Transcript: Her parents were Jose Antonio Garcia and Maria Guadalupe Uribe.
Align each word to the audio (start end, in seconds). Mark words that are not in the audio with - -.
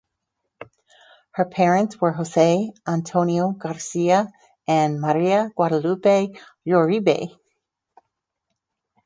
Her 1.33 1.45
parents 1.45 2.01
were 2.01 2.11
Jose 2.11 2.71
Antonio 2.87 3.51
Garcia 3.51 4.31
and 4.67 4.99
Maria 4.99 5.51
Guadalupe 5.55 6.29
Uribe. 6.67 7.37